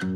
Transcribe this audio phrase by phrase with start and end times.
[0.00, 0.06] 人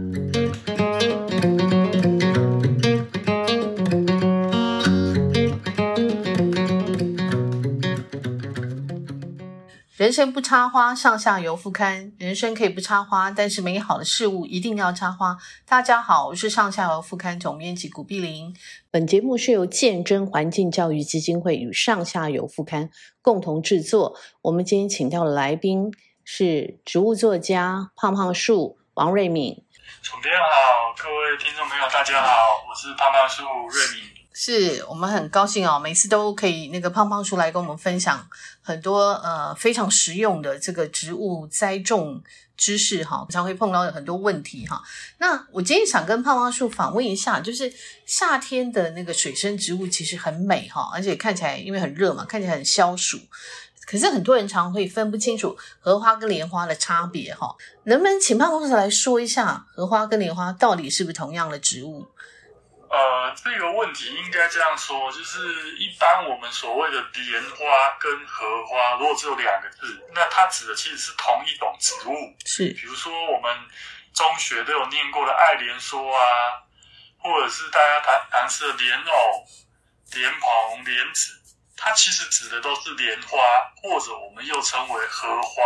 [10.12, 12.12] 生不插花，上下游副刊。
[12.18, 15.36] 人生可以不插花，但是美好的事物一定要插花。
[15.66, 18.54] 大家好，我是上下游副刊总编辑古碧玲。
[18.88, 22.88] 本节目是由见证环境教育基金会与上下游副刊
[23.20, 24.16] 共同制作。
[24.42, 25.90] 我们今天请到的来宾
[26.22, 29.64] 是植物作家胖胖树王瑞敏。
[30.00, 34.10] 总编好，各位听众朋友，大家好，我是胖胖树瑞敏。
[34.32, 38.26] 是我们很高兴哦，每次都可以那个胖胖树来跟我们分享
[38.62, 42.22] 很多呃非常实用的这个植物栽种
[42.56, 44.82] 知识哈，常会碰到很多问题哈。
[45.18, 47.70] 那我今天想跟胖胖树访问一下，就是
[48.06, 53.18] 夏天的那个水生植物其实很美哈，而且看起来因为很热嘛，看起来很消暑。
[53.86, 57.54] 可是很多人常会分不清楚荷花跟莲花的差别哈，
[57.84, 62.06] 能不能请办公室来说一下荷花跟莲花到底是不是同样的植物？
[62.88, 72.14] 呃，这个问题应该这样说，就是一般我们所谓的莲花跟荷花，如果只有两个字，那它指的其实是同一种植物。
[72.44, 73.50] 是，比如说我们
[74.12, 76.20] 中学都有念过的爱莲说啊，
[77.16, 79.10] 或者是大家谈谈是莲藕、
[80.12, 81.32] 莲蓬、莲子，
[81.76, 83.38] 它其实指的都是莲花，
[83.82, 85.62] 或者我们又称为荷花。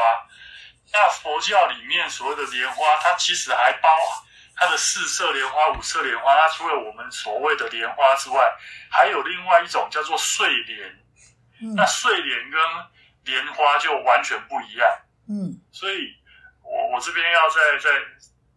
[0.93, 4.27] 那佛教里面所谓的莲花，它其实还包含。
[4.59, 8.57] 它的四色莲花、五色莲花，它除了我们所谓的莲花之外，
[8.91, 10.89] 还有另外一种叫做睡莲。
[11.61, 12.61] 嗯、那睡莲跟
[13.25, 14.89] 莲花就完全不一样。
[15.29, 16.15] 嗯，所以
[16.63, 17.91] 我我这边要再再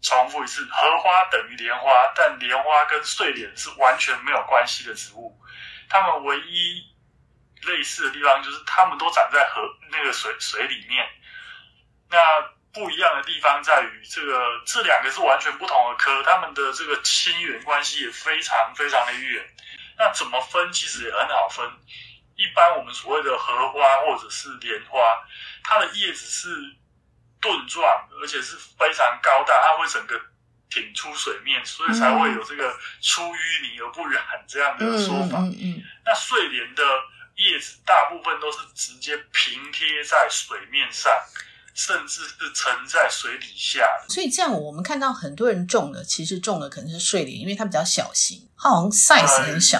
[0.02, 5.38] 重复一次，荷花等于莲花，但莲花跟睡莲是完全没有关系的植物。
[5.90, 6.89] 它们唯一
[7.64, 11.08] 类似的地方就是它们都长在河那个水水里面。
[12.10, 12.18] 那
[12.72, 19.44] 不一样的地方在于，这个这两个是完全不同的科，它们的这个亲缘关系也非常非常的远。
[19.98, 20.72] 那怎么分？
[20.72, 21.66] 其实也很好分。
[22.36, 25.00] 一般我们所谓的荷花或者是莲花，
[25.64, 26.56] 它的叶子是
[27.42, 27.84] 盾状，
[28.22, 30.20] 而且是非常高大，它会整个
[30.70, 35.40] 挺出水面，所以才会有这个出淤泥而不染这样的说法。
[35.40, 35.84] 嗯嗯。
[36.06, 36.84] 那睡莲的
[37.40, 41.12] 叶子大部分都是直接平贴在水面上。
[41.76, 49.80] 甚至是沉在水底下，所以这样我们看到很多人种的，其实种的可能是睡莲，因为它比较小型，它好像 size 很小。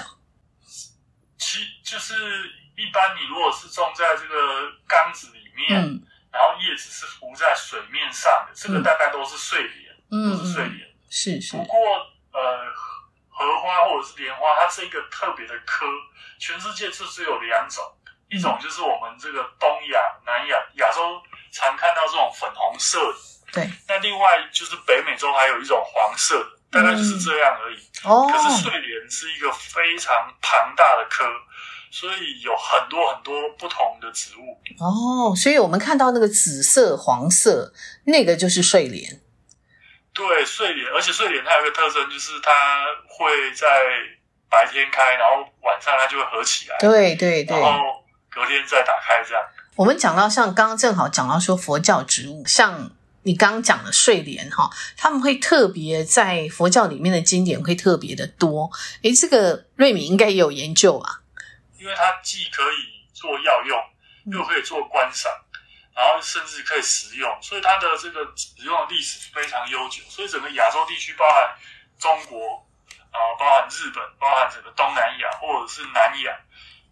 [1.36, 2.14] 其就是
[2.78, 6.00] 一般你如果是种在这个缸子里面，嗯、
[6.32, 10.88] 然后叶子是浮在水面上的，这个大概都是睡莲，嗯、都是睡莲。
[11.10, 11.54] 是是。
[11.58, 11.78] 不过
[12.32, 12.64] 呃，
[13.40, 15.86] 荷花或者是莲花，它是一个特别的科，
[16.38, 21.00] 全世界就只有两种，嗯、一种就是我们这个东亚、南亚、亚洲。
[21.52, 23.18] 常看到这种粉红色的，
[23.52, 23.68] 对。
[23.88, 27.78] 那另外就是北美洲还有一种黄色的，大概就是这样而已。
[28.04, 28.30] 哦。
[28.32, 31.24] 可是睡莲是一个非常庞大的科，
[31.90, 34.60] 所以有很多很多不同的植物。
[34.78, 37.72] 哦，所以我们看到那个紫色、黄色，
[38.04, 39.20] 那个就是睡莲。
[40.20, 42.50] 对，睡莲，而且睡莲它有一个特征，就是它
[43.08, 43.66] 会在
[44.50, 46.76] 白天开，然后晚上它就会合起来。
[46.78, 47.58] 对对对。
[47.58, 49.42] 然后隔天再打开这样。
[49.76, 52.90] 我们讲到像刚刚正好讲到说佛教植物，像
[53.22, 58.70] 你刚刚讲的睡莲哈，他们会特别在佛教里面的经典会特别的多。
[59.00, 61.22] 诶，这个瑞敏应该也有研究啊，
[61.78, 63.78] 因为它既可以做药用，
[64.38, 65.32] 又可以做观赏，
[66.00, 70.02] 然后甚至可以食用，所以它的这个使用的历史非常悠久。
[70.08, 71.54] 所以整个亚洲地区，包含
[71.98, 72.66] 中国
[73.10, 76.40] 啊，包含日本，包含整个东南亚或者是南亚，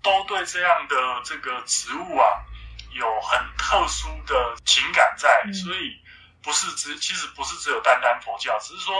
[0.03, 2.45] 都对这样的这个植物啊。
[2.91, 6.01] 有很特殊的情感在，嗯、所以
[6.43, 8.95] 不是只其实不是只有单单佛教，只是说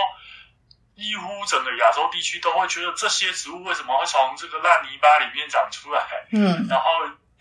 [0.95, 6.91] 几乎整个亚洲地区都会觉得这些植物为什么会从这个烂泥巴里面长出来，嗯，然后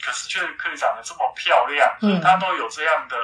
[0.01, 3.15] 可是却可以长得这么漂亮，嗯，它都有这样的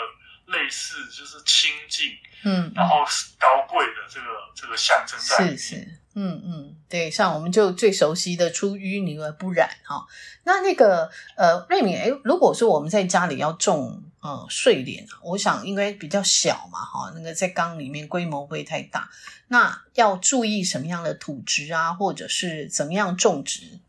[0.48, 2.12] 类似就是清净，
[2.44, 3.06] 嗯，然后
[3.40, 5.76] 高贵的这个这个象征在，是是，
[6.16, 9.96] 嗯嗯，对，像我们就最熟悉的出淤泥而不染哈。
[9.96, 10.08] 哦
[10.46, 19.10] 那那个呃，瑞敏，诶，如果说我们在家里要种呃睡莲，我想应该比较小嘛，哈，那个在缸里面规模不会太大。
[19.48, 23.80] 那要注意什么样的土质啊，或者是怎么样种植？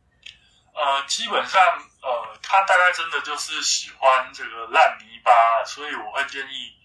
[0.72, 1.60] 呃，基本上
[2.04, 6.76] 呃，他大概真的就是喜欢这个烂泥巴，所以我会建议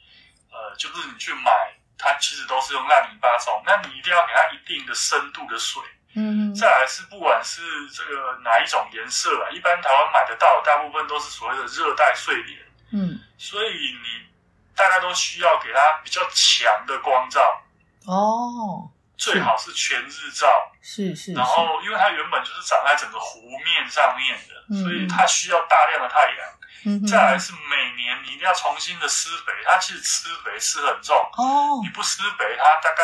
[0.50, 1.51] 呃，就是你去买，
[1.98, 5.83] 它其实都是用烂泥巴种，那你一定要给它一定的深度的水。
[6.16, 12.60] 嗯，再来是不管是这个哪一种颜色啊，一般台湾买得到，大部分都是所谓的热带睡莲。
[12.92, 14.27] 嗯，所以你
[14.75, 17.62] 大概都需要给它比较强的光照，
[18.07, 18.89] 哦，
[19.19, 20.48] 最好是全日照。
[20.81, 21.33] 是是。
[21.33, 26.60] 然后，因为它原本就是长在整个湖面上面的，嗯、所以它需要大量的太阳。
[26.86, 27.06] 嗯。
[27.06, 31.81] 再来是每年你一定要重新的施肥，它其实施肥施很重哦。
[31.83, 33.04] 你不施肥，它大概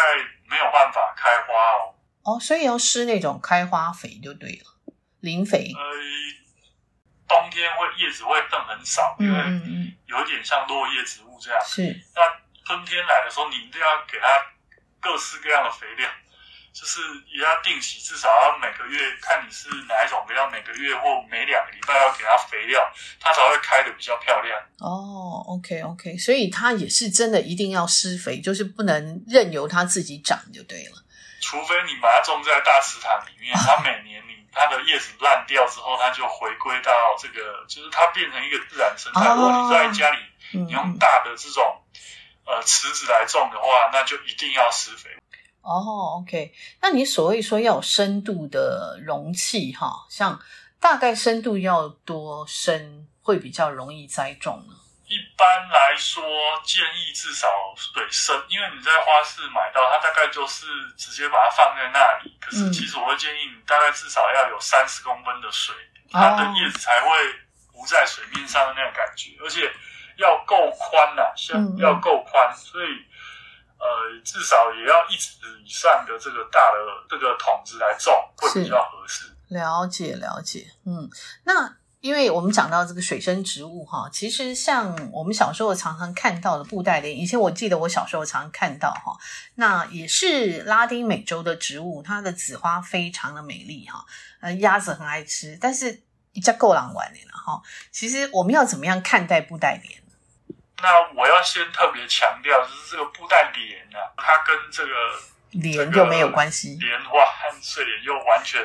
[0.49, 1.93] 没有办法开花哦。
[2.23, 5.69] 哦，所以要施那种开花肥就对了，磷肥。
[5.75, 5.83] 呃，
[7.27, 9.39] 冬天会叶子会剩很少，因为
[10.05, 11.61] 有一点像落叶植物这样。
[11.65, 11.83] 是。
[12.15, 12.21] 那
[12.65, 14.27] 春天来的时候，你一定要给它
[15.05, 16.09] 各式各样的肥料。
[16.75, 16.99] 就是
[17.31, 22.85] 也要定期，至少要每个月看你是哪一种肥料，每个月或每两个礼拜要给它肥料，
[23.17, 24.59] 它才会开的比较漂亮。
[24.79, 31.01] 哦，OK OK，所以它也是真的一定要施肥，就是不能任由它自己长就对了。
[31.39, 39.21] 除非你把它种在大池塘里面，它每年你它的叶子烂掉之后，它就回归到这个，就是它变成一个自然生态。
[39.29, 40.17] 哦、如果你在家里，
[40.51, 41.81] 你用大的这种
[42.45, 45.09] 呃池子来种的话，那就一定要施肥。
[45.61, 50.39] 哦，OK，那你所谓说要有深度的容器哈，像
[50.79, 54.75] 大概深度要多深会比较容易栽种呢？
[55.07, 56.23] 一般来说，
[56.63, 60.65] 建议至少水深，因为你在花市买到它大概就是
[60.97, 62.35] 直接把它放在那里。
[62.41, 65.75] 可是其实我会建议你大概至少要有三十公分的水，
[66.05, 67.09] 嗯、它的叶子才会
[67.71, 69.71] 浮在水面上的那种感觉，而且
[70.17, 72.87] 要够宽呐，像要够宽，所以。
[73.77, 79.31] 呃，至少也要一尺以上的这个大的这个桶子来种会比较合适。
[79.49, 81.07] 了解了解，嗯，
[81.43, 89.15] 那因为我们讲到这个水生植物哈，其实像我们小时候常常看到的布袋莲，以前我记得我小时候常常看到哈，
[89.55, 94.03] 那也是拉丁美洲的植物，它的紫花非常的美丽哈，
[94.39, 96.01] 呃，鸭子很爱吃，但是
[96.31, 97.61] 一家够狼玩的了哈。
[97.91, 100.01] 其实我们要怎么样看待布袋莲？
[100.85, 104.91] 那我要先特别强调，就是这个布袋莲啊，它跟这个
[105.49, 108.61] 莲又没有关系，莲花和睡莲又完全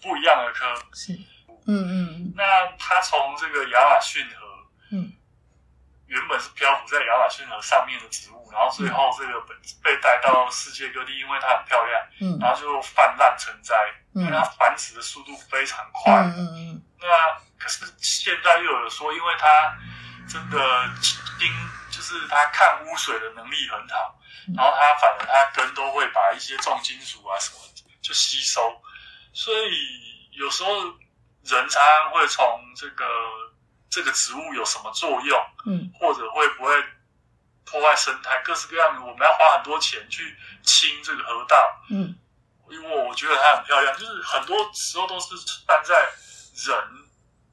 [0.00, 0.72] 不一样的科。
[0.94, 1.12] 是，
[1.66, 2.32] 嗯嗯。
[2.36, 2.44] 那
[2.78, 4.46] 它从这个亚马逊河，
[4.92, 5.12] 嗯，
[6.06, 9.40] 原本是漂浮在亚马逊河上面的植物，然后最后这个
[9.82, 13.74] 被带到世界各地，因为它很漂亮，嗯，然后就泛滥成灾，
[14.14, 16.82] 嗯，因为它繁殖的速度非常快，嗯嗯。
[17.00, 17.06] 那
[17.58, 19.76] 可是现在又有说，因为它
[20.28, 20.58] 真的
[21.38, 21.48] 丁
[21.90, 24.18] 就是它抗污水的能力很好，
[24.56, 27.58] 然后它反而它根都会把一些重金属啊什么
[28.02, 28.80] 就吸收，
[29.32, 30.70] 所以有时候
[31.42, 33.04] 人常常会从这个
[33.88, 36.72] 这个植物有什么作用，嗯，或者会不会
[37.64, 41.56] 破坏生态，各式各样的，我们要花很多钱去清这个河道，
[41.90, 42.14] 嗯，
[42.68, 45.34] 因为我觉得它很漂亮，就是很多时候都是
[45.66, 45.94] 站在
[46.66, 47.05] 人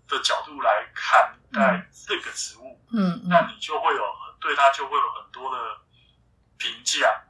[0.08, 4.04] 的角度来看待这个植物，嗯，嗯，那你就会有
[4.40, 5.58] 对它就会有很多的
[6.58, 7.22] 评价。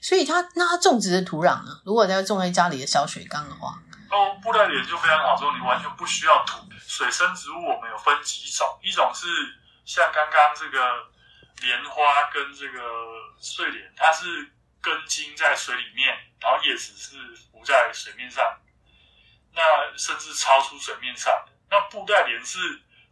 [0.00, 1.80] 所以它那它种植的土壤呢？
[1.84, 3.78] 如果要种在家里的小水缸的话，
[4.10, 6.66] 哦，布袋莲就非常好种，你完全不需要土。
[6.84, 9.26] 水生植物我们有分几种，一种是
[9.86, 11.06] 像刚刚这个
[11.62, 12.80] 莲花跟这个
[13.40, 16.08] 睡莲，它是根茎在水里面，
[16.38, 18.44] 然后叶子是浮在水面上，
[19.54, 19.62] 那
[19.96, 21.32] 甚至超出水面上。
[21.72, 22.58] 那布袋莲是，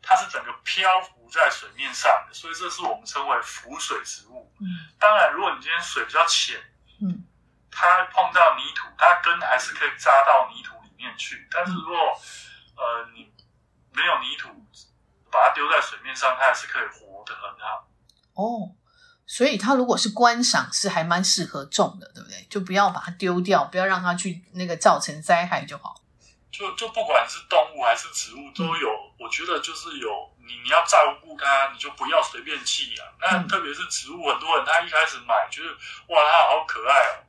[0.03, 4.53] 它是整个漂浮在水面上的，所以这是我们称为浮水植物。
[4.61, 4.69] 嗯，
[4.99, 6.61] 当然，如果你今天水比较浅，
[7.01, 7.25] 嗯，
[7.71, 11.49] 它碰到泥土，它根还是可以扎到泥土里面去。
[11.51, 11.97] 但是如果、
[12.77, 13.33] 嗯、呃你
[13.93, 14.51] 没有泥土，
[15.33, 17.89] 把它丢在水面上，它还是可以活得很好。
[18.35, 18.77] 哦，
[19.27, 22.47] 所以它如果是观赏，是还蛮适合种的，对不对？
[22.51, 26.00] 就不要把它丢掉，不要让它去那个造成灾害就好。
[26.51, 33.07] 就就不管是动物还是植物都有，嗯、我觉得就是有你你要照顾它，你就不要随便弃养。
[33.21, 35.71] 那特别是植物，很多人他一开始买觉得
[36.09, 37.23] 哇它好可爱哦，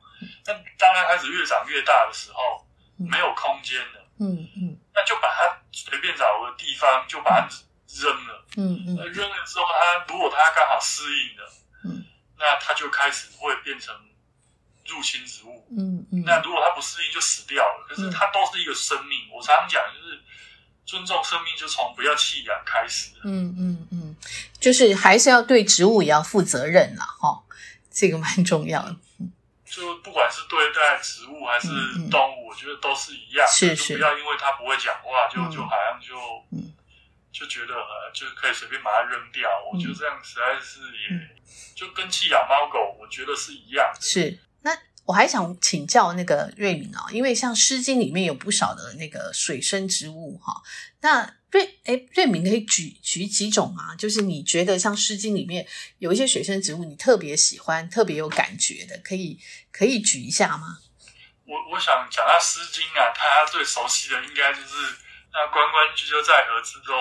[0.46, 2.66] 那当它开始越长越大的时候，
[2.98, 7.48] 没有空间了，嗯嗯，那就把它随便找个地方就把它
[8.02, 11.52] 扔了，嗯嗯，扔了之后它如果它刚好适应了，
[11.84, 12.04] 嗯，
[12.38, 13.94] 那它就开始会变成。
[14.86, 17.86] 入侵植物，嗯嗯，那如果它不适应就死掉了。
[17.88, 20.20] 可是它都是一个生命，嗯、我常常讲就是
[20.84, 23.10] 尊重生命，就从不要弃养开始。
[23.24, 24.16] 嗯嗯嗯，
[24.58, 27.42] 就是还是要对植物也要负责任啦，哈、哦，
[27.90, 28.96] 这个蛮重要的。
[29.64, 31.68] 就不管是对待植物还是
[32.10, 36.16] 动物，嗯嗯、我觉得都是一样，是是，就不要因为它不会讲话，就、嗯、就好像就
[36.50, 36.74] 嗯
[37.32, 37.74] 就觉得
[38.12, 39.48] 就可以随便把它扔掉。
[39.48, 41.28] 嗯、我觉得这样实在是也、嗯、
[41.74, 44.00] 就跟弃养猫狗，我觉得是一样的。
[44.00, 44.38] 是。
[45.04, 50.62] 我还想请教那个瑞敏啊，因为像《诗经》里面有不少的那个水生植物哈，
[51.00, 53.96] 那瑞诶瑞敏可以举举几种吗？
[53.96, 55.66] 就是你觉得像《诗经》里面
[55.98, 59.40] 有一些水生植物，你特别喜欢、特别有感觉的，可以
[59.72, 60.78] 可以举一下吗？
[61.44, 64.76] 我我想讲到《诗经》啊，大家最熟悉的应该就是
[65.32, 66.94] 那“关关雎鸠，在河之洲，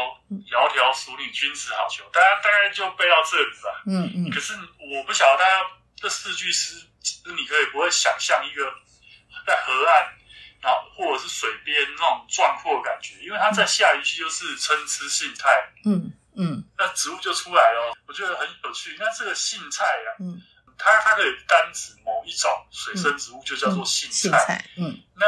[0.50, 2.02] 窈窕淑女，君子好逑”。
[2.12, 3.84] 大家大概就背到这里吧。
[3.86, 4.30] 嗯嗯。
[4.32, 5.62] 可是我不晓得大家
[5.96, 6.88] 这四句诗。
[7.02, 8.72] 其实你可以不会想象一个
[9.46, 10.14] 在河岸，
[10.62, 15.50] 然后或者是水边那种壮阔的感觉，因为它在下一句就是参差荇菜，
[15.86, 18.96] 嗯嗯，那植物就出来了，我觉得很有趣。
[19.00, 20.42] 那这个荇菜啊，嗯，
[20.78, 25.26] 它它可以单指某一种水生植物，就叫做荇菜，嗯，那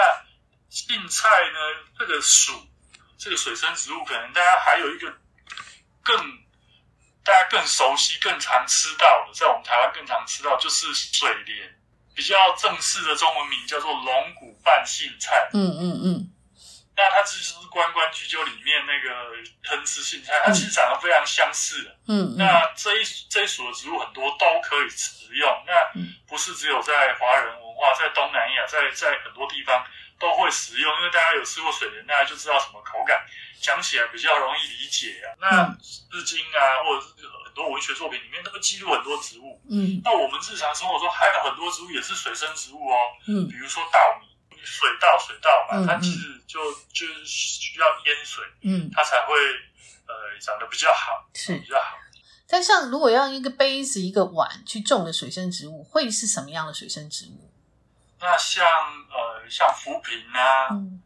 [0.70, 1.60] 荇菜呢，
[1.98, 2.54] 这个属
[3.18, 5.12] 这个水生植物，可能大家还有一个
[6.04, 6.43] 更。
[7.24, 11.74] 大家更熟悉、更常吃到的，在我们台湾更常吃到就是水莲，
[12.14, 15.50] 比较正式的中文名叫做龙骨拌荇菜。
[15.54, 16.30] 嗯嗯嗯。
[16.96, 19.10] 那它其实是《关关雎鸠》里面那个
[19.64, 21.98] 参差荇菜，它其实长得非常相似的。
[22.08, 22.36] 嗯。
[22.38, 25.74] 那这一这一属的植物很多都可以食用，那
[26.28, 29.84] 不是只有在华人文化，在东南亚，在在很多地方
[30.24, 33.20] 都会食用，因为大家有吃过水莲，大家就知道什么口感。
[33.60, 35.36] 讲起来比较容易理解啊。
[35.40, 35.48] 那
[35.84, 39.60] 《诗经》啊，或者是很多文学作品里面都会记录很多植物。
[39.70, 40.00] 嗯。
[40.04, 42.96] 那我们日常生活中还有很多植物也是水生植物哦。
[43.28, 43.48] 嗯。
[43.50, 46.60] 比如说稻米，水稻，水稻嘛，嗯、它其实就
[46.94, 49.36] 就是需要淹水，嗯，它才会
[50.08, 51.98] 呃长得比较好，是比较好。
[52.48, 57.53] 但像如果要一个杯子、一个碗去种的水生植物，会是什么样的水生植物？
[58.24, 58.66] 那像
[59.12, 60.70] 呃像浮萍啊。
[60.72, 61.04] 嗯。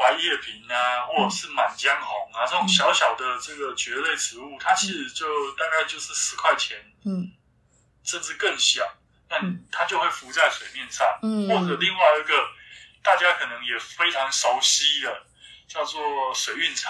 [0.00, 7.32] 槐叶萍啊，或者是满江红啊，这种小小的这个蕨类植物，它其实就大概就是十块钱，嗯，
[8.04, 8.88] 甚至更小，
[9.28, 9.40] 那
[9.72, 12.32] 它就会浮在水面上，嗯，或者另外一个
[13.02, 15.26] 大家可能也非常熟悉的，
[15.66, 16.88] 叫做水韵草。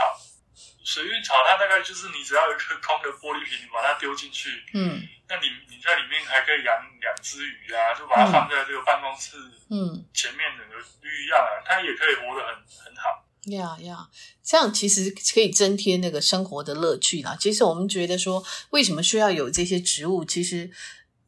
[0.85, 9.37] 水蕴草它大概就是你只要有一个空的玻璃瓶，你把它丢进去，嗯，那你你在里面还可以养两只鱼啊，就把它放在这个办公室，
[9.71, 13.25] 嗯，前面整个绿一样啊，它也可以活得很很好。
[13.53, 14.09] 呀呀，
[14.43, 17.37] 这样其实可以增添那个生活的乐趣啦。
[17.39, 20.25] 其实我们觉得说，为什么需要有这些植物？
[20.25, 20.71] 其实。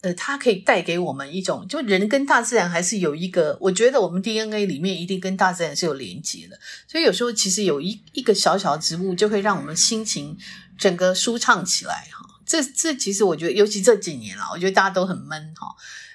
[0.02, 10.38] 呃，它可以带给我们一种，就人跟大自然还是有一个，我觉得我们 DNA 里面一定跟大自然是有连接的，所以有时候其实有一一个小小的植物，就会让我们心情
[10.78, 12.24] 整个舒畅起来哈。
[12.46, 15.68] 这这其实我觉得，尤其这几年了，我觉得大家都很闷哈，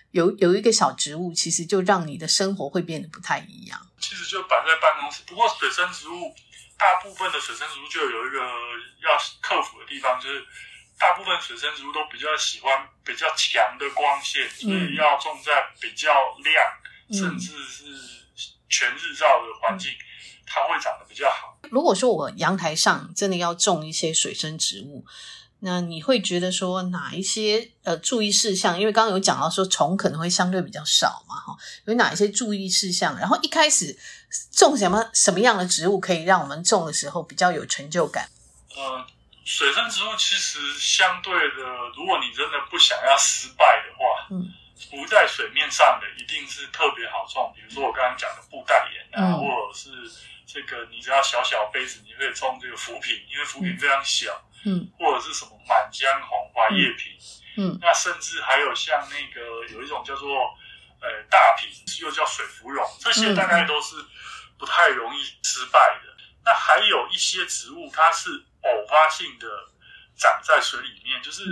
[0.10, 3.80] 有有一个小植物，其实就让你的生活会变得不太一样。
[4.00, 6.34] 其实就摆在办公室，不过水生植物
[6.75, 10.44] 大部分的水生植物就有一个要克服的地方，就是。
[10.98, 16.10] 大部分水生植物都比较喜欢比较强的光线，所以要种在比较
[16.44, 16.56] 亮，
[17.10, 17.84] 嗯、甚至是
[18.70, 21.60] 全日照的环境，嗯、它会长得比较好。
[21.70, 25.06] 如果说我阳台上真的要种一些水生植物，
[25.60, 28.80] 那你会觉得说哪一些呃注意事项？
[28.80, 33.18] 因为刚刚有讲到说虫可能会相对比较少嘛，哈，有哪一些注意事项？
[33.20, 33.98] 然后一开始
[34.52, 38.30] 种什么什么样的植物可以让我们种的时候比较有成就感？
[38.78, 39.06] 嗯。
[39.46, 41.64] 水生植物其实相对的，
[41.96, 44.52] 如果你真的不想要失败的话，嗯，
[44.90, 47.54] 浮在水面上的一定是特别好种。
[47.56, 49.90] 比如说我刚刚讲的布袋莲啊，嗯、或者是
[50.48, 57.14] 这个你只要小小杯子，你可以种这个浮萍，因为浮萍非常小，嗯，或者是什么满江红、花叶萍，
[57.58, 60.28] 嗯，那甚至还有像那个有一种叫做
[61.02, 61.70] 呃大萍，
[62.02, 63.96] 又叫水芙蓉，这些大概都是
[64.58, 66.16] 不太容易失败的。
[66.44, 68.30] 那还有一些植物，它是
[68.65, 69.48] 偶发性的
[70.17, 71.43] 长在水里面，就是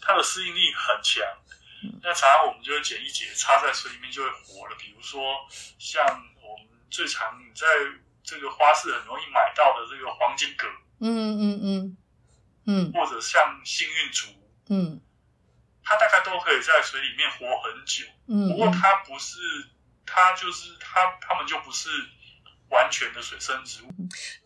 [0.00, 1.22] 它的适应力很强。
[2.02, 4.76] 那常常我们就会剪一剪，插在水里面就会活了。
[4.78, 5.46] 比如说
[5.78, 6.02] 像
[6.42, 7.66] 我们最常在
[8.22, 10.66] 这个花市很容易买到的这个黄金葛，
[11.00, 11.96] 嗯嗯嗯
[12.66, 14.28] 嗯，或者像幸运竹，
[14.70, 15.00] 嗯，
[15.82, 18.06] 它大概都可以在水里面活很久。
[18.28, 19.38] 嗯，不过它不是，
[20.06, 21.90] 它就是它，它们就不是。
[22.70, 23.88] 完全的水生植物。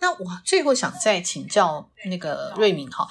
[0.00, 3.08] 那我最后想再请教那个瑞敏哈，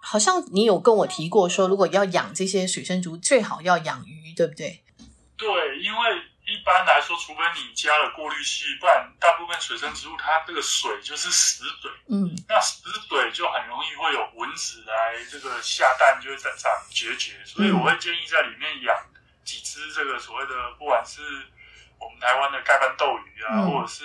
[0.00, 4.82] 好像你有跟我提过说，如果要养这些水生植物，最好要养鱼，对不对？
[5.36, 5.48] 对，
[5.80, 11.90] 因为一般来说，除非你加了过滤器，不然大部分水生植物它这个水就是死水。
[12.08, 17.32] 嗯，那死水就很容易会有蚊子来这个下蛋，就会在长孑孓。
[17.44, 18.96] 所以我会建议在里面养
[19.44, 21.20] 几只这个所谓的，不管是。
[22.02, 24.04] 我们台湾的盖斑斗鱼啊，嗯、或者是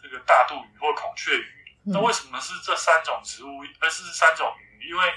[0.00, 1.46] 这个大肚鱼或孔雀鱼，
[1.86, 4.88] 嗯、那为什么是这三种植物，而是三种鱼？
[4.88, 5.12] 因为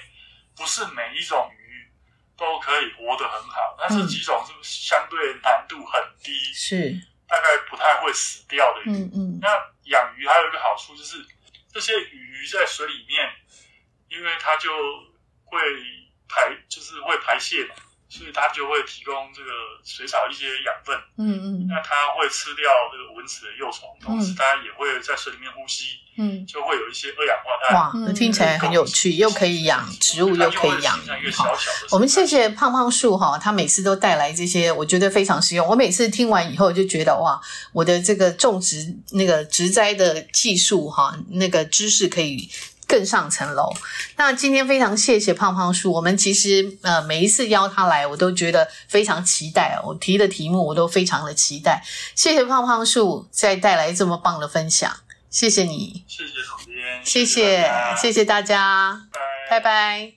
[0.55, 1.91] 不是每一种鱼
[2.35, 3.77] 都可以活得很好。
[3.79, 6.33] 那这几种是相对难度很低？
[6.53, 8.89] 是，大概不太会死掉的鱼。
[8.89, 9.39] 嗯嗯。
[9.39, 9.47] 那
[9.83, 11.23] 养鱼还有一个好处就是，
[11.71, 13.29] 这些鱼在水里面，
[14.09, 14.71] 因为它就
[15.45, 15.59] 会
[16.27, 17.75] 排，就是会排泄嘛。
[18.09, 19.51] 所以它就会提供这个
[19.83, 27.75] 水草一些养分，嗯嗯，那它会吃掉这个蚊子的幼虫，同时它也会在水里面呼吸，嗯，就会有一些二氧化碳。
[27.75, 31.29] 哇，那听起来很有趣，又可以养植物，又可以养鱼。
[31.31, 31.51] 好，
[31.91, 35.67] 我们谢谢胖胖树哈，他每次都带来这些，我觉得非常实用。
[35.67, 37.39] 我每次听完以后就觉得哇，
[37.73, 42.49] 我的这个种植那个植栽的技术哈，那个知识可以。
[42.87, 43.71] 更上层楼。
[44.15, 49.79] 那今天非常谢谢胖胖树，我们其实呃每一次邀他来，我都觉得非常期待。
[49.85, 51.83] 我提的题目我都非常的期待。
[52.15, 54.91] 谢谢胖胖树再带来这么棒的分享，
[55.29, 57.69] 谢谢你，谢谢总监，谢谢
[58.01, 59.01] 谢谢大家，
[59.49, 59.59] 拜拜。
[59.59, 60.13] 拜拜。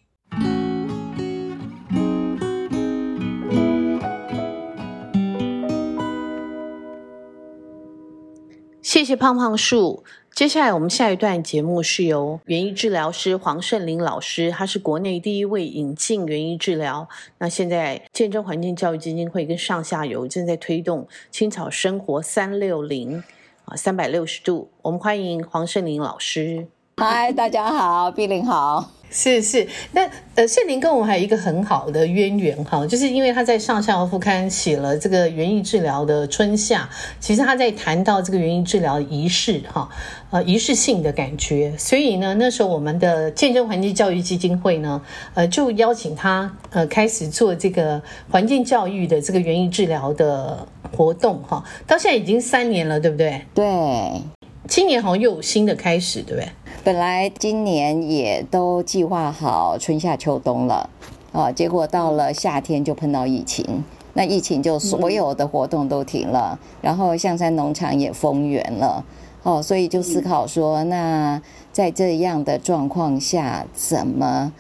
[8.83, 10.05] 谢谢胖胖树。
[10.41, 17.07] 接下来，我们下一段节目是由园艺治疗师黄圣林老师，他是国内第一位引进园艺治疗。
[17.37, 23.23] 那现在见证环境教育基金会跟上下游正在推动青草生活三六零
[23.67, 24.71] 啊，三百六十度。
[24.81, 26.67] 我们欢迎黄圣林老师。
[26.97, 28.89] 嗨，大家好，碧玲好。
[29.13, 36.89] 是是，那呃，圣霖跟我们还有一个很好的渊源哈，就是因为他在上下游副刊写了这个园艺治疗的春夏，
[37.19, 39.89] 其实他在谈到这个园艺治疗仪式哈，
[40.31, 45.03] 呃，仪式性的感觉，所以呢，那时候我们的见证环境教育基金会呢，
[45.35, 48.01] 呃，就邀请他呃开始做这个
[48.31, 53.43] 环境教育的这个园艺治疗的活动哈，到现在已经三年了，对不对？
[53.53, 54.23] 对，
[54.69, 56.49] 今年好像又有新的开始，对不对？
[56.83, 60.89] 本来今年也都计划好春夏秋冬了，
[61.31, 63.85] 啊，结果到了夏天就碰到疫情，
[64.15, 69.05] 那疫情就所有的活动都停了，然后象山农场也封园了，
[69.43, 74.51] 哦，所以就思考说，那在这样的状况下，怎么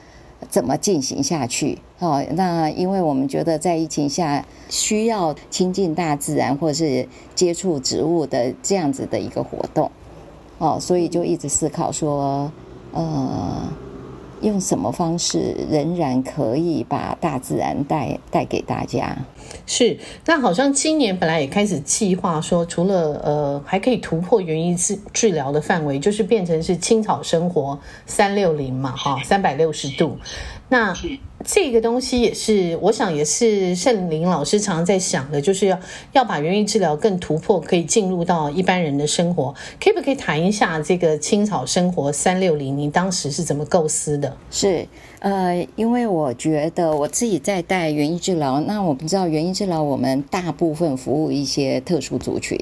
[0.51, 1.79] 怎么进行下去？
[2.01, 9.91] 哦，那因为我们觉得在疫情下需要亲近大自然或是接触植物的这样子的一个活动。
[10.61, 12.53] 哦，所以就一直思考说，
[12.93, 13.63] 呃，
[14.43, 19.17] 用什么方式仍然可以把大自然带带给大家？
[19.65, 30.19] 是，那好像今年本来也开始计划说，除了呃，还可以突破园艺治治疗的范围，就是变成是青草生活三六零嘛，哈，三百六十度。
[30.71, 30.97] 那
[31.45, 35.79] 这个东西也是，我想也是圣林老师常常在想的，就是要
[36.13, 39.53] 要把园艺治疗更突破，可以进入到一般人的生活。
[39.83, 42.79] 可不可以谈一下这个青草生活三六零？
[42.79, 44.37] 你当时是怎么构思的？
[44.49, 44.87] 是，
[45.19, 52.57] 呃，因为我觉得我自己在带园艺治疗，那我不知道园艺治疗，我们大部分服务一些特殊族群，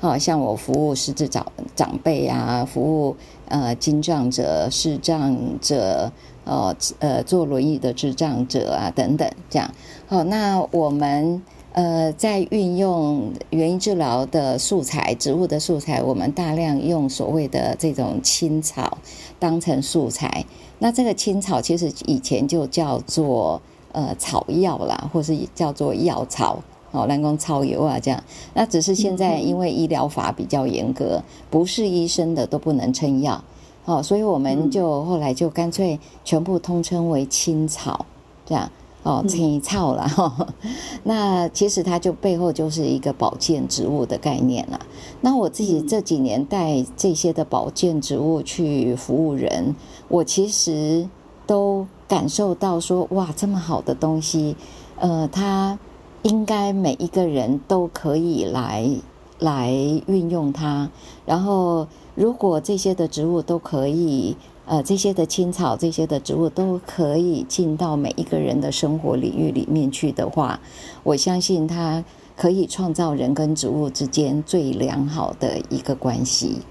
[0.00, 6.10] 好像我服务失智长长辈啊，服务呃精障者、视障者。
[6.46, 9.68] 哦，呃，坐轮椅的智障者啊，等等，这样。
[10.06, 18.96] 好，那我们呃在运用园艺治疗的素材，植物的素材，我们大量用所谓的这种青草
[19.40, 20.44] 当成素材。
[20.78, 28.22] 那这个青草其实以前就叫做呃草药啦，或是叫做药草，哦，人工草油啊这样。
[28.54, 33.42] 那只是现在因为医疗法比较严格，不是医生的都不能称药。
[33.86, 38.04] 哦，所以我们就后来就干脆全部通称为青草，
[38.44, 38.68] 这样
[39.04, 40.48] 哦，青草了哈。
[41.04, 44.80] 那其实它就背后就是一个保健植物的概念了。
[45.20, 49.76] 那我自己这几年带这些的保健植物去服务人，
[50.08, 51.08] 我其实
[51.46, 54.56] 都感受到说，哇，这么好的东西，
[54.98, 55.78] 呃，它
[56.22, 58.90] 应该每一个人都可以来
[59.38, 59.70] 来
[60.08, 60.90] 运用它，
[61.24, 61.86] 然后。
[62.16, 70.58] 如果这些的植物都可以，呃，这些的青草，这些的植物都可以进到每一个人的生活领域里面去的话，
[71.04, 72.02] 我相信它
[72.34, 76.62] 可以创造人跟植物之间最良好的一个关系。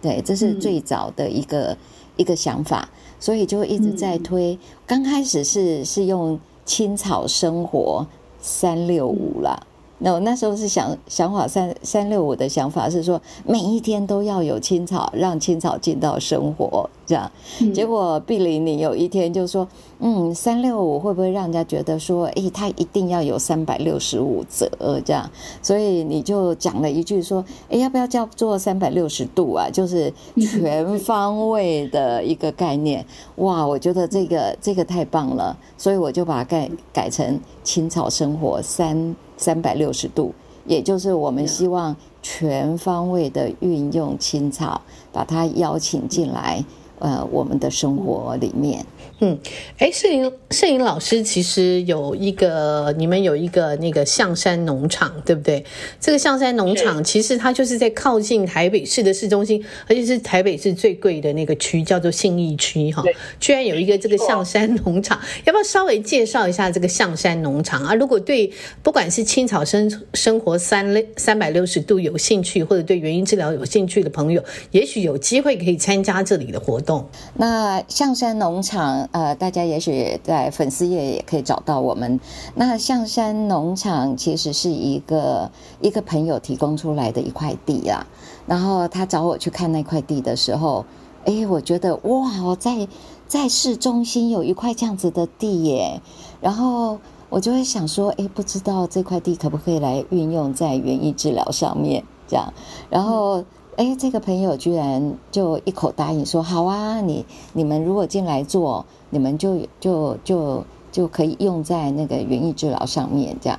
[0.00, 1.76] 对，这是最早的一个、嗯、
[2.16, 2.88] 一个想法，
[3.20, 4.54] 所以就一直在推。
[4.54, 8.06] 嗯、刚开始是是用青草生活
[8.40, 9.66] 三六五啦。
[10.02, 17.30] 那我那时候是想想法三三六五的想法是说，每一天都要有青草，让青草进到生活，这样。
[17.60, 19.66] 嗯、结果碧玲，你有一天就说，
[20.00, 24.68] 嗯，三六五会不会让人家觉得说，诶，它一定要有三百六十五折
[25.04, 25.30] 这样？
[25.62, 29.70] 所以你就讲了一句说，诶，要不要叫做三百六十度啊？
[29.72, 33.06] 就是全方位的一个概念。
[33.36, 39.14] 哇，我觉得这个这个太棒了，所以我就把它改改成青草生活三。
[39.42, 40.32] 三百六十度，
[40.64, 44.80] 也就是我们希望全方位的运用青草，
[45.12, 46.64] 把它邀请进来，
[47.00, 48.86] 呃，我们的生活里面。
[49.24, 49.38] 嗯，
[49.78, 55.64] 哎，摄影摄影老师其实有一个，你们有一个那个象山农场，对不对？
[56.00, 63.04] 这个象山农场其实它就是在靠近台北市的市中心，而且是台北市最贵的那个区，叫做信义区哈。
[63.38, 67.94] 居然有一个这个象山农场，要不要稍微介绍一下这个象山农场啊？
[67.94, 70.84] 如果对不管是青草生生活三
[71.16, 77.08] 三百六十度有兴趣，或者对原因治疗有兴趣的朋友，也许有机会可以参加这里的活动。
[77.34, 79.08] 那象山农场。
[79.12, 82.18] 呃，大家也许在粉丝页也可以找到我们。
[82.54, 88.06] 那象山农场其实是一个一个朋友提供出来的一块地啊。
[88.46, 90.84] 然后他找我去看那块地的时候，
[91.26, 92.88] 哎，我觉得哇，在
[93.28, 96.00] 在市中心有一块这样子的地耶。
[96.40, 96.98] 然后
[97.28, 102.52] 我就会想说，哎，不知道这块地可不可以来运用在园艺治疗上面这样。
[102.88, 103.44] 然后。
[103.76, 113.58] 哎，这个朋友居然就一口答应说：“好啊，你你们如果进来做，你们就就就就可以用在那个园艺治疗上面，这样。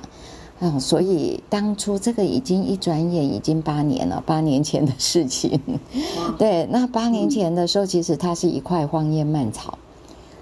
[0.60, 5.60] 嗯，所以当初这个已经一转眼已经八年了，八年前的事情。
[6.38, 9.76] 对，那八年前的时候，其实它是一块荒烟蔓草。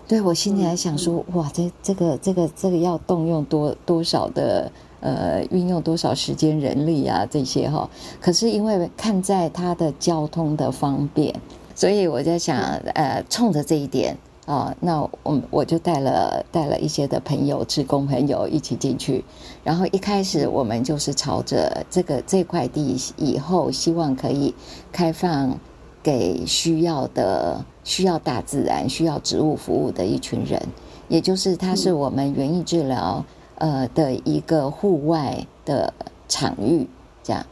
[0.07, 4.71] 对，我心里还想说，哇，这这个这个这个要动用多多少的。”
[5.03, 7.91] 呃，运用多少时间、人力啊，这些哈。
[8.21, 11.35] 可是因为看在它的交通的方便，
[11.75, 12.57] 所以我在想，
[12.95, 19.25] 呃，冲着这一点啊，那我我就带了带了一些的朋友、职工朋友一起进去。
[19.65, 24.55] 然后一开始我们就是朝着这个这块地以后，希望可以
[24.93, 25.59] 开放
[26.01, 30.63] 给需要的、需要大自然、需要植物服务的一群人，
[31.09, 33.25] 也就是它是我们园艺治疗。
[33.57, 35.93] 呃的一个户外的
[36.29, 36.87] 场域，
[37.23, 37.47] 这样。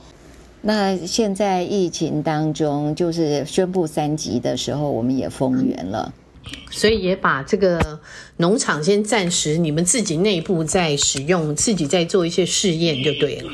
[0.62, 6.12] 那现在疫情当中，就是宣布三级的时候，我们也封园了，
[6.70, 8.00] 所以也把这个
[8.36, 13.50] 农场先暂时你们自己内部在使用，自己在做一些试验就对了。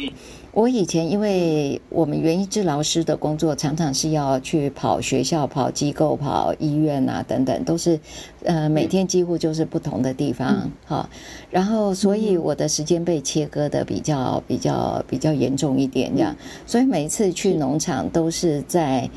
[0.57, 8.01] 我以前因为我们园艺治疗师的工作，常常是要去跑学校、跑机构、跑医院啊等等，都是
[8.43, 11.07] 呃每天几乎就是不同的地方哈。
[11.51, 19.11] 然后所以我的时间被切割的比较比较比较严重一点这样，所以每一次去农场都是在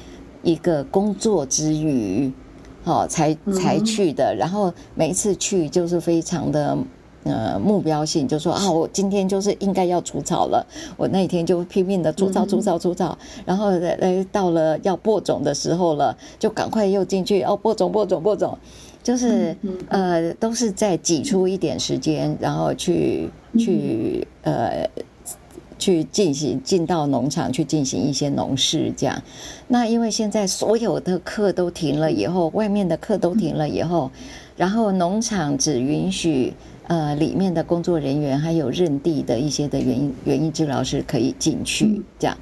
[0.44, 2.30] 一个工作之余，
[2.84, 4.36] 好才才去的。
[4.36, 6.78] 然后每一次去就是非常的。
[7.26, 18.58] 呃，目标性就说啊，我今天就是应该要除草了，我那一天就拼命的除草、除草、除草，然后来到了要播种的时候了，就赶快又进去哦，播种、播种、播种，
[19.04, 19.54] 就是
[19.90, 24.90] 呃，都是在挤出一点时间，然后去去呃
[25.78, 29.22] 去进行进到农场去进行一些农事这样。
[29.68, 34.10] 那因为现在所有的课都停了以后，外面的课都停了以后，
[34.56, 36.54] 然后农场只允许。
[36.90, 42.36] 呃，里面的工作人员还有认地的一些的原因，原因治疗师可以进去，这样。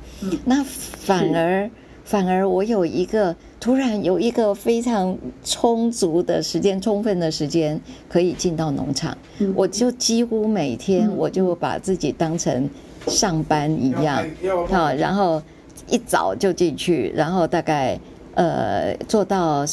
[0.45, 1.69] 那反而
[2.05, 9.17] 反而我有一个突然有一个非常充足的时间，充分的时间可以进到农场，
[9.53, 12.69] 我就几乎每天我就把自己当成
[13.05, 14.25] 上班一样，
[14.69, 15.43] 好，然后
[15.89, 17.99] 一早就进去，然后大概
[18.35, 19.65] 呃做到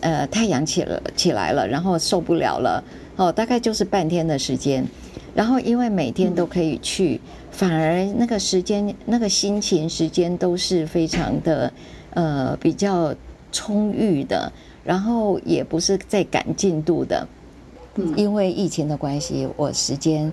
[0.00, 2.82] 呃太阳起了起来了，然后受不了了。
[3.16, 4.84] 哦，大概就是半天的时间，
[5.34, 7.20] 然后因为每天都可以去，
[7.50, 11.72] 反而那个时间、那个心情、时间都是非常的
[12.14, 13.14] 呃比较
[13.52, 14.50] 充裕的，
[14.82, 17.28] 然后也不是在赶进度的，
[18.16, 20.32] 因为疫情的关系，我时间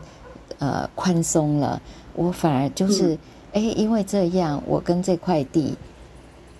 [0.60, 1.82] 呃宽松了，
[2.16, 3.18] 我反而就是
[3.52, 5.76] 哎，因为这样，我跟这块地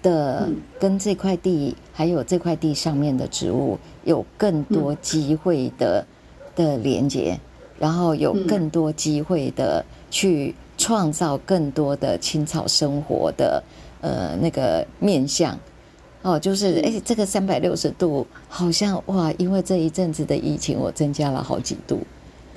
[0.02, 3.78] 的跟这块地还有这块地上面的植物。
[4.06, 6.04] 有更多机会的
[6.56, 7.40] 的连接，
[7.78, 13.62] 然后有更多机会的去创造更多的青草生活的
[14.02, 15.60] 呃那个面向
[16.24, 22.00] 哦，就是哎，这个三百六十度好像哇，因为这一阵子的疫情，我增加了好几度，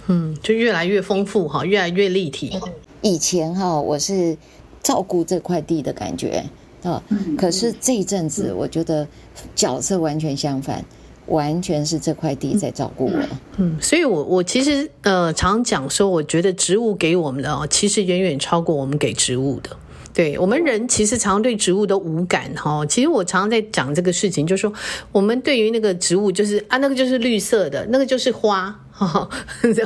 [0.06, 2.58] 嗯，就越来越丰富哈，越来越立体。
[3.02, 4.34] 以前哈，我是
[4.82, 6.44] 照顾这块地的感觉
[6.82, 7.02] 啊，
[7.38, 9.06] 可是这一阵子，我觉得
[9.54, 10.84] 角色完全相反，
[11.26, 13.18] 完全是这块地在照顾我。
[13.58, 19.70] 嗯，所以我我其实呃常讲说，我觉得植物给我们的哦，其实远远超过我们给植物的。
[20.14, 22.84] 对，我们人其实常常对植物都无感哈。
[22.84, 24.70] 其实我常常在讲这个事情，就是说
[25.10, 29.28] 我们对于那个植物，就是啊，那个就是绿色的，那个就是花， 哈，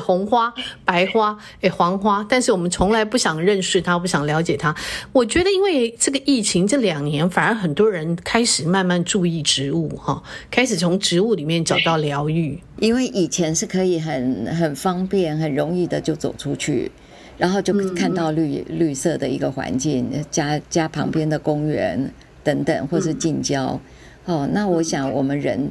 [0.04, 0.52] 红花、
[0.84, 2.24] 白花、诶黄花。
[2.28, 4.74] 但是我们从来不想认识它，不想了解它。
[5.12, 12.58] 我觉得，因为这个疫情这两年，反而很多人开始慢慢注意植物哈，开始从植物里面找到疗愈。
[12.78, 16.90] 因为以前是可以很很方便、很容易的就走出去。
[17.38, 22.10] 然后就看到绿绿色的一个环境，家家旁边的公园
[22.42, 23.78] 等等，或是近郊。
[24.24, 25.68] 哦，那我想我们人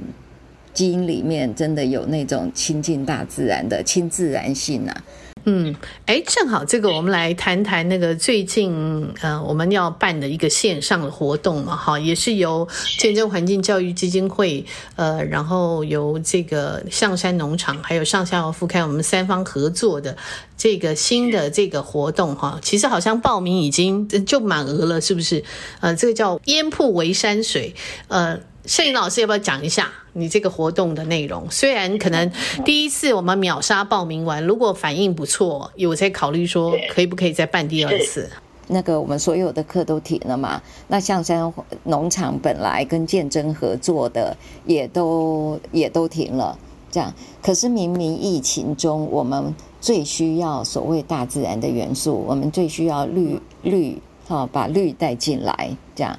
[0.76, 5.04] 基因里面真的有那种亲近大自然的亲自然性啊。
[5.48, 5.76] 嗯，
[6.08, 20.18] 哎，正好这个我们来谈谈那个最近呃我们要办的一个线上的活动嘛，哈，也是由见证环境教育基金会呃，然后由这个象山农场还有上下游副刊我们三方合作的
[20.58, 25.44] 这个新的这个活动哈，其实好像报名已经就满额了，是不是？
[25.80, 27.76] 呃，这个叫烟瀑微山水，
[28.08, 28.40] 呃。
[28.68, 31.46] 圣颖老师要不要讲一下你这个活动的内容？
[31.52, 32.32] 虽然可能
[32.64, 38.30] 第一次我们秒杀报名完，如果反应不错，有在考虑说可以不可以再办第二次。
[38.68, 40.60] 那个我们所有的课都停了嘛？
[40.88, 46.58] 那象山农场本来跟建真合作的也都也都停了，
[46.90, 47.14] 这样。
[47.44, 56.18] 可是明明疫情中，我们最需要所谓大自然的元素，我们最需要绿绿，哈，把绿带进来，这样。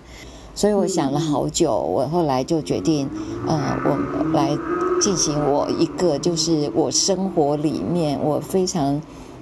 [0.57, 3.09] 所以我想了好久，我后来就决定，
[3.47, 4.57] 呃，我来
[5.03, 9.01] 进行我一个就是我生活里面我非常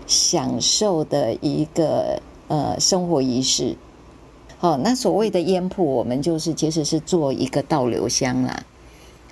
[0.09, 3.77] 享受的一个呃生活仪式。
[4.59, 8.65] 好，那所谓的烟铺，我们就是其实是做一个倒流香啦。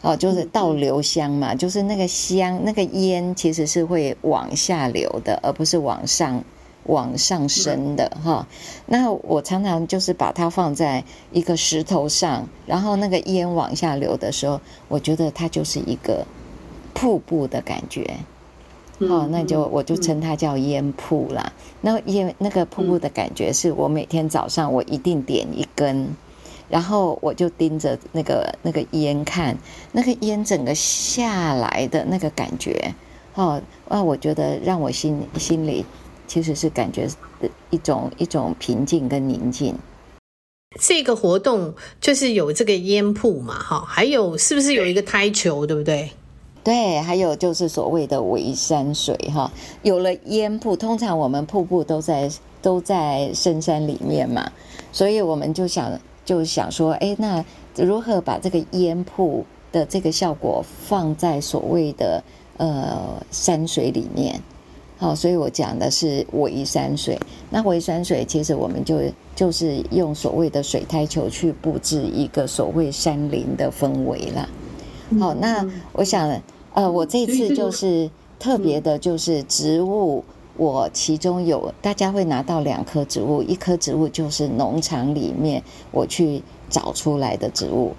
[0.02, 6.44] 哦，就是倒流香嘛，就是那个香那个烟其实是会往下流的，而不是往上。
[6.84, 8.46] 往上升的哈，
[8.86, 16.26] 那我常常就是把它放在一个石头上，然后那个烟往下流的时候，我觉得它就是一个
[16.92, 18.16] 瀑布的感觉，
[18.98, 21.52] 哦，那就我就称它叫烟瀑啦。
[21.80, 26.08] 那烟那个瀑布的感觉，是我每天早上我一定点一根，
[26.68, 29.56] 然后我就盯着那个那个烟看，
[29.92, 32.92] 那个烟整个下来的那个感觉，
[33.36, 35.86] 哦，啊，我觉得让我心心里。
[36.26, 37.08] 其实是感觉
[37.70, 39.74] 一种一种平静跟宁静。
[40.80, 46.10] 这个活动就是有这个烟铺嘛，哈，还有是不是有一个胎球，对不对？
[46.64, 52.30] 对，还有就是所谓的围山水，哈，有了烟瀑，通常我们瀑布都在
[52.62, 54.50] 都在深山里面嘛，
[54.92, 57.44] 所以我们就想就想说，哎，那
[57.76, 62.22] 如何把这个烟瀑的这个效果放在所谓的
[62.56, 64.40] 呃山水里面？
[65.02, 67.18] 好，所以我讲的是微山水。
[67.50, 69.00] 那微山水其实我们就
[69.34, 74.48] 就是用所谓的水苔球去布置一个所谓山林的氛围啦。
[75.18, 76.40] 好，那我想，
[76.72, 80.22] 呃，我这次就是特别的，就是植物，
[80.56, 85.60] 我其中有大家会拿到两棵植物，一棵植物就是农场里面
[85.90, 87.92] 我去找出来的植物，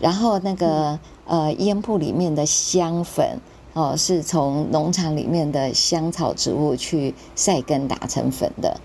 [0.00, 3.38] 然后那个呃烟铺里面的香粉。
[3.78, 8.76] 哦，是从农场里面的香草植物去晒根打成粉的，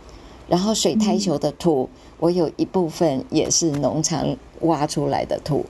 [0.48, 5.66] 然后水苔球的土，我有一部分也是农场挖出来的土。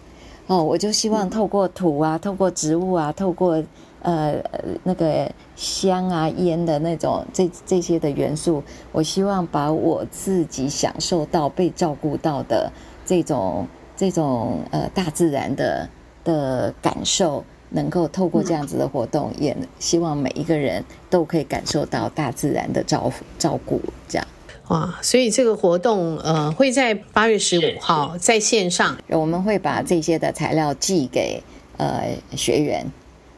[0.47, 3.63] 哦，我就希望透过土啊，透过植物啊，透过
[4.01, 4.35] 呃
[4.83, 12.69] 那个香啊烟的那种这这些的元素，我希望把我自己享受到被照顾到的
[13.05, 15.87] 这种这种呃大自然的
[16.25, 17.41] 的感受。
[17.73, 24.27] 能够透过这样子的活动，也希望每一个人都可以感受到大自然的照照顾，这样。
[24.69, 31.43] 哇，所以这个活动呃会在八月十五号在线上，我们会把这些的材料寄给
[31.77, 32.85] 呃学员，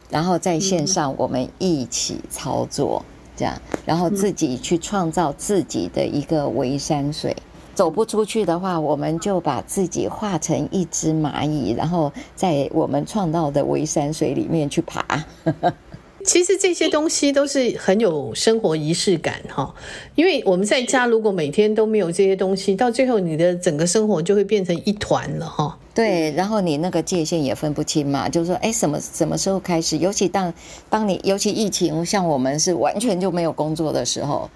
[0.08, 3.04] 然后在线上我们一起操作，
[3.36, 7.36] 这样，然后自己去创造自己的一个微山水。
[7.76, 15.24] 走不出去的话，我们就把自己化成一只蚂蚁，然后在我们创造的微山水里面去爬。
[16.24, 19.72] 其实这些东西都是很有生活仪式感哈，
[20.16, 25.78] 因为我们在家如果每天都没有这些东西，到最后你的整个生活就会变成一团了哈。
[25.94, 29.98] 对，然后你那个界限也分不清嘛，就是说，哎，什么什么时候开始？
[29.98, 30.52] 尤其当
[30.90, 34.50] 当你尤其疫情，像我们是完全就没有工作的时候。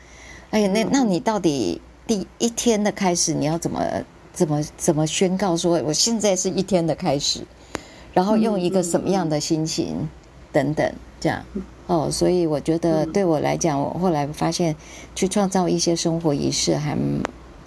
[0.51, 3.81] 哎，那那你到底第一天的开始，你要怎么
[4.33, 7.43] 怎么怎么宣告说我现在是一天的开始，
[8.13, 10.09] 然后用一个什么样的心情
[10.51, 11.45] 等等这样
[11.87, 14.75] 哦，所以我觉得对我来讲，我后来发现
[15.15, 16.99] 去创造一些生活仪式还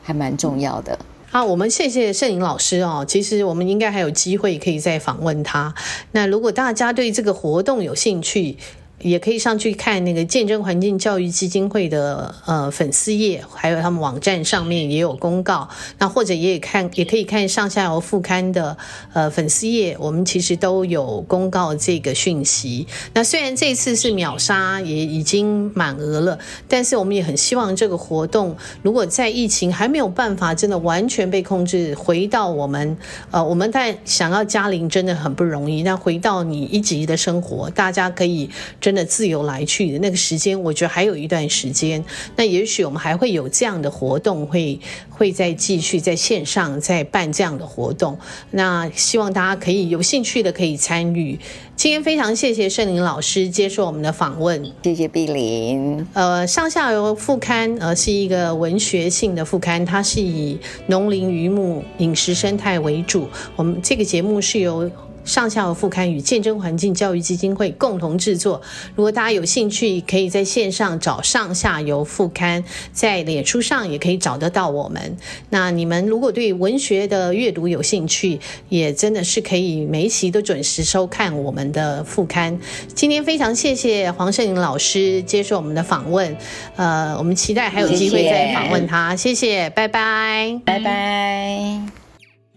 [0.02, 1.00] 还蛮重要的。
[1.32, 3.06] 好，我们谢谢摄影老师哦。
[3.08, 5.74] 其实我们应该还有机会可以再访问他。
[6.12, 8.58] 那如果大家对这个活动有兴趣，
[9.04, 15.68] 也可以上去看那个见证环境教育基金会的呃粉丝页，还有他们网站上面也有公告。
[16.00, 18.78] 那或者也看，也可以看上下游副刊的
[19.12, 22.88] 呃粉丝页，我们其实都有公告这个讯息。
[23.14, 26.40] 那虽然这次是秒杀，也已经满额了，
[26.70, 32.98] 但是我们也很希望这个活动，如果在疫情还没有办法真的完全被控制，回到我们
[33.32, 35.84] 呃我们在想要加零真的很不容易。
[35.84, 38.93] 那回到你一级的生活，大家可以真。
[38.94, 42.04] 的自由来去的那个时间，我觉得还有一段时间。
[42.36, 44.80] 那也许我们还会有这样的活动，会
[45.10, 48.18] 会再继续在线上再办这样的活动。
[48.52, 51.40] 那希望大家可以有兴趣的可以参与。
[51.76, 56.06] 今天非常谢谢盛林老师接受我们的访问，谢谢碧林。
[56.14, 63.28] 呃，上下游副刊呃是一个文学性的副刊，它是以农林渔牧、饮食生态为主。
[63.56, 64.90] 我们这个节目是由。
[65.26, 68.62] 上下游副刊与见证环境教育基金会共同制作。
[68.96, 75.18] 如果大家有兴趣，可以在线上找上下游副刊，在脸书上也可以找得到我们。
[75.50, 82.60] 那你们如果对文学的阅读有兴趣，也真的是可以每一期都准时收看我们的副刊。
[82.94, 86.36] 今天非常谢谢黄圣颖老师接受我们的访问，
[86.76, 89.16] 呃，我们期待还有机会再访问他。
[89.16, 92.03] 谢谢，谢谢拜拜，拜拜。